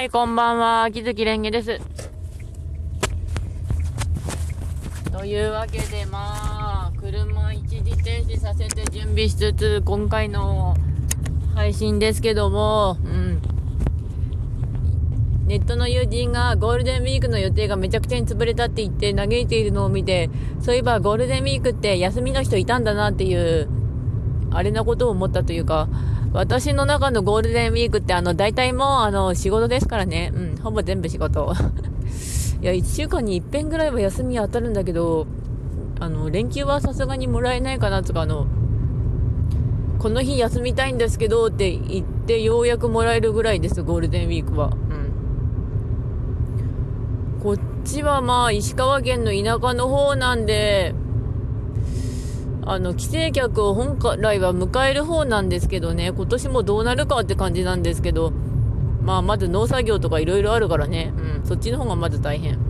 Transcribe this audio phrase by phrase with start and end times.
[0.00, 0.90] はい、こんばんは。
[0.90, 1.78] 木月蓮華です。
[5.12, 10.74] というわけで、まあ、車一時停止させて準備しつつ、今回の
[11.54, 13.42] 配信ですけども、うん。
[15.46, 20.30] ネットの友人がゴールデンウィークの予定がめちゃくちゃに潰れたって言って嘆いているのを見て、
[20.62, 23.68] そういえばゴールデンウィークって休みの人いたんだなっていう、
[24.50, 25.90] あれなことを思ったというか、
[26.32, 30.32] 私の中のゴールデンウィークってあの、大体もうあの、仕事ですからね。
[30.34, 31.52] うん、ほぼ全部仕事。
[32.62, 35.26] いや、1週間に1遍ぐらいは休み当たるんだけど、
[35.98, 38.46] あの、連休はさすがにもらえないかなとか、あの、
[39.98, 44.68] この日休みたいんですけどって言ってようやくもらえるぐらいです、ゴールデンウィークは。
[44.68, 44.72] うん。
[47.42, 50.94] こっちはまあ、石川県の田舎の方なんで、
[52.70, 58.30] あの、帰省客を本来は迎える方なんですけどね、今年もどうなるかって感じなんですけど、
[59.02, 62.60] まあ、まず農作業とかいろいろあるからね、うん、そっちの方がまず大変。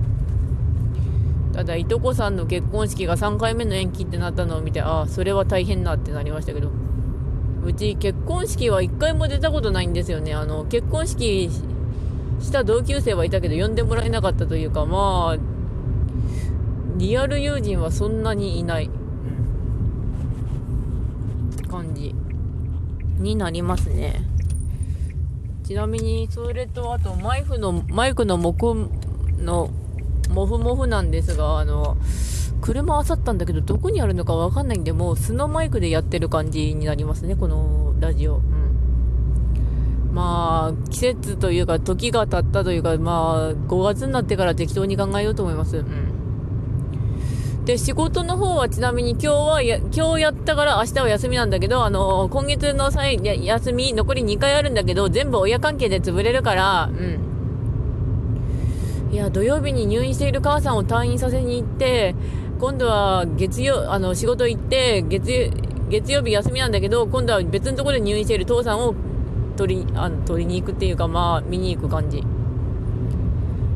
[1.52, 6.70] ただ、いとこさんの結婚式が3回目の延期ってなったのを見て、ああ、それは大変なってなりましたけど、
[7.66, 10.32] うち結婚式は1回も出たことないんですよね。
[10.32, 11.50] あの、結婚式
[12.40, 15.38] した同級生はいたけど、呼んでもらえなかったというか、まあ、
[16.96, 18.88] リアル友人はそんなにいない。
[21.80, 22.14] 感じ
[23.18, 24.22] になりますね。
[25.64, 28.90] ちなみに、それと、あと、マイクの、マイクのモフ
[29.38, 29.70] の、
[30.30, 31.96] モフモフなんですが、あの、
[32.60, 38.36] 車あさったんだけど、どこにあるのかわかんないんで、もう素のマイクでやってる感じになりますね、このラジオ。
[38.36, 40.10] うん。
[40.12, 45.78] まあ、季節というか、時が経ったというか、まあ、5月になってから適当に考えようと思います。
[45.78, 46.19] うん。
[47.70, 57.20] で、仕事の方はちなみに今日はや、今日やったから明日は休みなんだけど、あの、今月の際、休み、残り2回あるんだけど、全部親関係で潰れるから、うん。
[59.12, 62.16] いや、土曜日に入院している母さんを退院させに行って、
[62.58, 65.52] 今度は月曜、あの、仕事行って、月、
[65.90, 68.96] 月曜日休みなんだけど、今度は別のところで入院している父さんを
[69.56, 72.24] 取り、あの、取りに行くっていうか、まあ、見に行く感じ。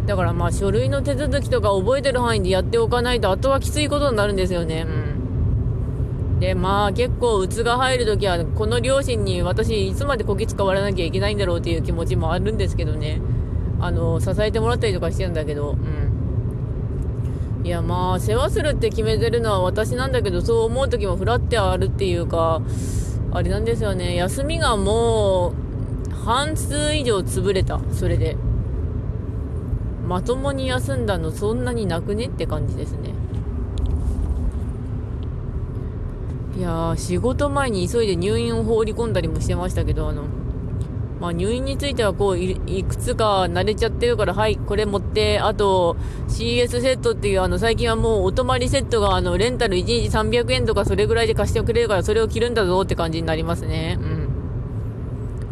[0.07, 4.87] だからまあ書類の手続きとか覚えてる範囲でやっておかないと、あとはきついことになるんですよね。
[4.87, 6.41] うん。
[6.41, 13.21] で、まあ結構、うつが入るときは、この両親に私、いつまでこき使われなきゃいけないんだろうっていう気持ちもあるんですけどね。
[13.81, 17.65] あの、支えてもらったりとかしてるんだけど、うん。
[17.67, 22.61] いやまあ、世話するって決めてるのは私なんだけど、そう思うときもフラってあるっていうか、
[23.33, 24.15] あれなんですよね。
[24.17, 25.55] 休みがも
[26.11, 27.81] う、半数以上潰れた。
[27.91, 28.37] それで。
[30.07, 32.27] まともに休んだのそんなになくね？
[32.27, 33.15] って感じですね。
[36.57, 40.23] いや、仕事前に急いで入院を放り込んだりもしてましたけど、あの、
[41.21, 45.97] まあ、入院についてはこうい、いくつか慣れちゃってるから、はい、これ持って、あと、
[46.29, 53.99] CS セットっていう、あの、最近はもうお泊まりセットが、あの、レンタル1日300円とかそれぐらいで貸してくれるから、それを着るんだぞって感じになりますね。
[54.01, 54.14] うん。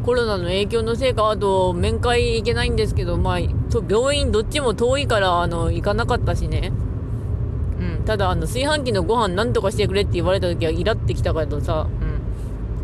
[0.02, 3.38] コロナの影響のせいか、あと、面会行けないんですけど、まあ、
[3.70, 6.72] と病院どっちも遠いから、あの、行かなかったしね。
[7.80, 8.04] うん。
[8.04, 11.86] ただ、あの、炊飯器のご飯なんとかしてくれって言われた時はイラってきたからさ、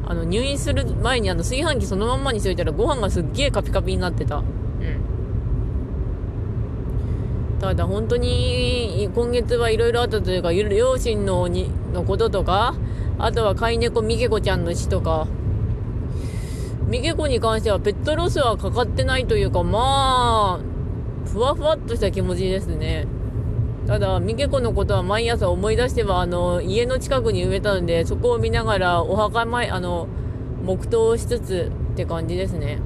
[0.04, 0.10] うん。
[0.10, 4.36] あの、入院する前にあの、炊飯器そのまんまにしといたらご飯がすっげえカピカピになってた。
[4.36, 4.44] うん。
[7.60, 12.74] ただ、本当に、今月はいろいろあったというか、両親のに、のこととか、
[13.18, 15.26] あとは飼い猫みけこちゃんの死とか、
[16.88, 20.60] ミゲコに関してはペットロスはかかってないというか、まあ、
[21.26, 23.06] ふわふわっとした気持ちですね。
[23.86, 30.08] ただ、ミケコのことは毎朝思い出しては、あの、家の近くに植えたので、そこを見ながらお墓前、あの、
[30.64, 32.78] 黙祷しつつって感じですね。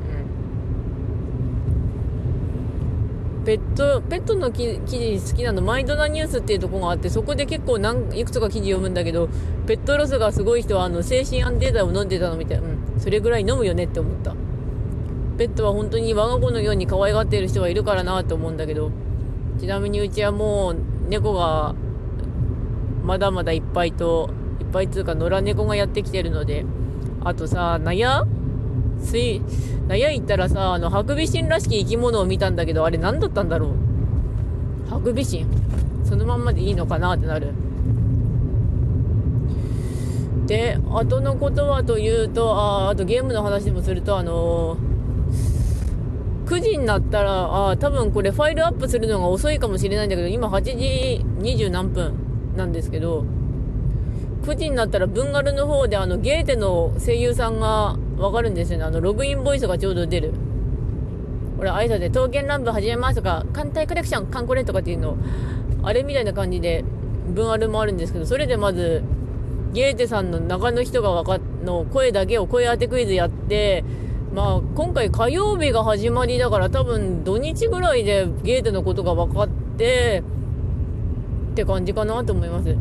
[3.45, 9.29] ペット、ペットの記事好きなの、マイドナニュースっていうとこがあって、そこで結構何、いくつか記事読むんだけど、
[9.67, 14.35] ペットロスがすごい人は、あの、精神安定剤を飲んでたのみたいな、うん、それぐらい飲むよねって思った。
[15.39, 18.91] ペットは本当に我が子のように可愛がっている人はいるからなと思うんだけど、
[19.59, 20.77] ちなみにうちはもう、
[21.09, 21.75] 猫が、
[23.03, 24.31] まだまだいっぱいと、
[24.61, 26.65] いっぱいつうか、野良猫がやってきてるので、
[27.25, 27.93] あとさ、ナ
[29.03, 29.43] ヤ水、
[29.89, 34.91] なや行ったらさ、あの、ハクビシンらしき生き物を見たんだけど、あれ何だったんだろう？
[34.91, 35.47] ハクビシン
[36.05, 37.53] そのまんまでいいのかなってなる。
[40.47, 52.15] で、後のことはというと、ああとゲームの話でもすると、あのー、9時になったら、あ多分これファイルアップするのが遅いかもしれないんだけど、今8時20何分
[52.57, 53.25] なんですけど、
[54.43, 58.85] 9時になったらブンガルの方であのゲーテの声優さんがわかるんですよね。
[58.85, 60.33] あのログインボイスがちょうど出る。
[61.59, 65.17] これ挨拶で刀剣乱舞始めますとか、艦隊コレクション、カンコレとかっていうの、
[65.83, 66.85] あれみたいな感じで、
[67.35, 69.03] 文あるもあるんですけど、それでまず、
[69.73, 73.85] ゲーテさんの中の人がわかの声だけを声当てクイズやって、
[74.35, 80.23] まあ、今回火曜日が始まりだから多分土日ぐらいでゲーテのことが分かって、
[81.53, 82.77] って感じかなと思います。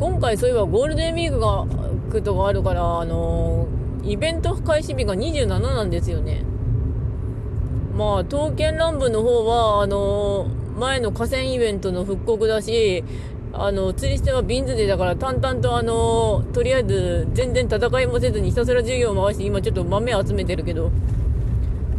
[0.00, 1.64] 今回そういえばゴールデンウィークが、
[2.10, 3.53] クとかあるから、あのー、
[4.06, 6.44] イベント開始日が27なんですよね。
[7.96, 13.04] まあ、刀剣乱舞の方は、あのー、前の河川イベントの復刻だし、
[13.52, 20.90] あの、釣りしてはビンズデーだから淡々とあの、とりあえず全然戦いもせずにひたすら授業を回して今ちょっと豆集めてるけど、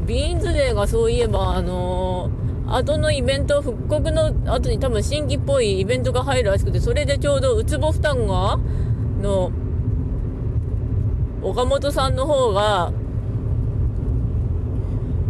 [0.05, 2.29] ビーンズデーがそういえばあの
[2.67, 8.59] 後のイベント、復刻の後に多分新規っぽいイベントが入るらしくて、それでちょうどウツボ負担が、
[9.21, 9.51] の、
[11.45, 12.92] 岡本さんの方が、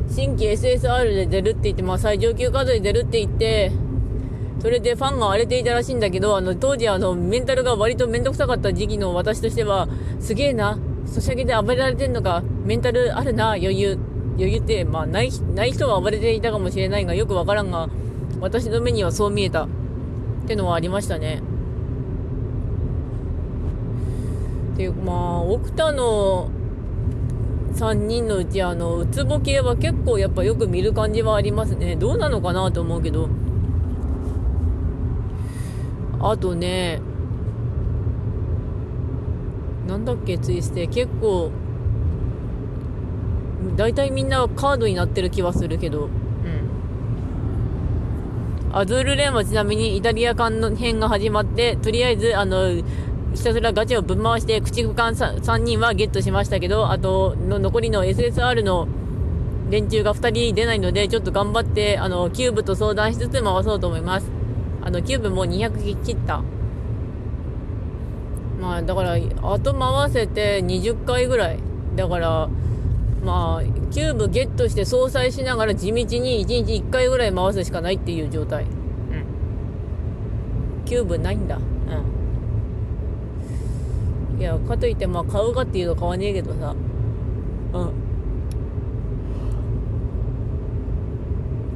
[0.10, 3.74] 新規 SSR で出るって言って、まあ最上級カードで出るって言って、
[4.62, 9.90] それでファンが荒れていたらしいんだけど、あの、当時あの、メンタルが割とめんどくさかった時期の私としては、
[10.22, 14.00] すげえな、ソシャゲで暴れられてんのか、メンタルあるな、余裕。
[14.38, 17.90] 余裕って、まあ、ない、ない人は暴れていたかもしれないが、よくわからんが、
[18.40, 19.66] 私の目にはそう見えた。
[19.66, 19.68] っ
[20.48, 21.42] てのはありましたね。
[24.76, 26.50] っていう、まあ、奥田の
[27.76, 31.96] 3人のうち、あの、うつぼ系は結構やっぱよく見る感じはありますね。
[31.96, 33.30] どうなのかなと思うけど。
[36.20, 37.00] あとね、
[39.88, 40.88] なんだっけ、ツイステ。
[40.88, 41.52] 結構、
[43.78, 46.10] 大体みんなカードになってる気はするけど、うん。
[48.78, 52.74] アズールレーンはちなみにイタリア艦の編が始まって、とりあえず、あの、
[53.36, 58.88] ひたすらガチャをぶん回して、駆逐艦 3, 3人はゲットしましたけど、あとの残りの SSR の
[59.70, 64.32] 連中が2人出ないので、ちょっと頑張って、あの、キューブと相談しつつ回そうと思います。
[64.82, 66.44] あの、キューブもう200切った。
[68.62, 71.60] まあ、だから、後回せて20回ぐらい。
[71.96, 72.50] だから、
[73.24, 78.64] まあ、キューブゲットして相殺しながら地道に1日1回ぐらい回すしかないっていう状態。
[78.64, 78.70] うん。
[80.86, 81.58] キューブないんだ。
[81.58, 81.64] うん。
[84.38, 86.76] いや、かといってまあ買うかっていうと買わねえけどさ。
[87.74, 87.92] うん。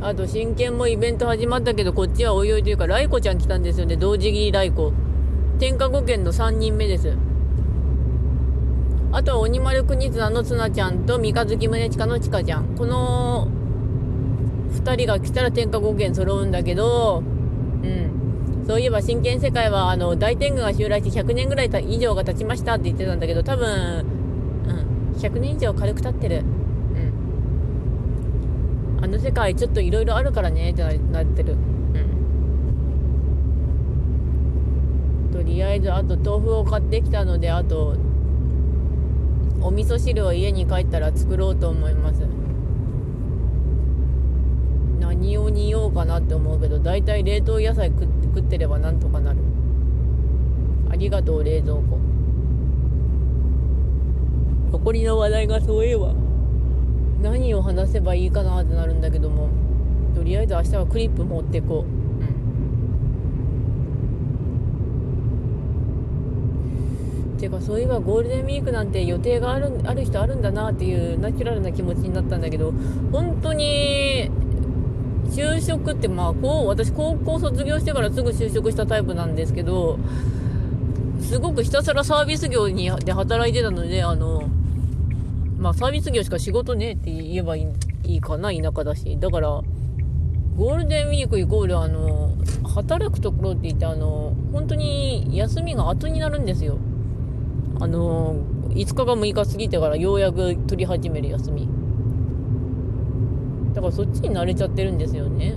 [0.02, 3.98] あと、真剣もイベント始まったけど、こっちはおいおいというか、ライコちゃん来たんですよね。
[3.98, 4.94] 童子切りライコ。
[5.60, 7.18] 天下5剣の3人目です。
[9.12, 12.76] あとは鬼丸国綱のツナちゃんと三日月宗近のちかちゃん。
[12.78, 13.48] この
[14.72, 17.24] 2人が来たら天下5件揃うんだけど、
[17.84, 18.29] うん。
[18.70, 24.06] そういえば真剣世界は、あの、大天狗が襲来して100年ぐらい以上が経ちましたって言ってたんだけど、多分、
[24.68, 26.44] うん、100年以上軽く経ってる。
[28.98, 29.04] うん。
[29.04, 30.92] あの世界ちょっと色々あるからねってな
[31.24, 31.54] ってる。
[31.54, 31.56] う
[35.30, 35.34] ん。
[35.34, 37.96] とりあえず、あと豆腐を買ってきたので、あと、
[39.64, 42.22] お味噌汁を家に帰ったら作ろうと思います
[45.00, 48.19] 何を煮ようかなって思うけど大体冷凍野菜食って
[48.58, 49.40] ればなんとかなる。
[50.92, 52.00] ありがとう冷蔵庫。
[54.72, 56.14] 残りの話題がそういえば。
[57.22, 59.50] 何を話せばいいかなってなるんだけども。
[60.16, 62.00] とりあえず明日はクリップ持ってこう。
[67.40, 72.74] ていうかそういえばゴールデンウィークなんて予定があるある人あるんだなっていうナチュラルな気持ちになったんだけど
[73.12, 74.30] 本当に
[75.32, 80.00] 就職ってまあこう私高校卒業してからすぐ就職したタイプなんですけど
[81.22, 84.50] すごくひたすらサービス業にで働いてたのであの
[85.58, 87.68] まあサービス業しか仕事ねって言えばい
[88.04, 89.50] いかな田舎だしだから
[90.58, 92.36] ゴールデンウィークイコールあの
[92.76, 96.80] 働くところって言ってあの本当に休みが後になるんですよ
[97.82, 98.36] あの、
[98.72, 101.70] 5日か6日過ぎてからようやく取り始める休み。
[103.74, 105.56] だからそっちに慣れちゃってるんですよね。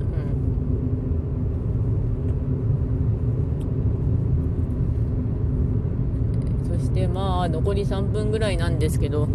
[6.67, 6.79] うん。
[6.79, 9.29] そしてまあ、残り3分ぐらいなんですけど、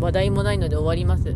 [0.00, 1.34] 話題もないので終わります。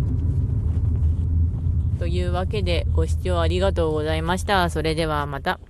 [1.98, 4.68] というわけで、ご視聴ありがとうございました。
[4.70, 5.60] それではまた。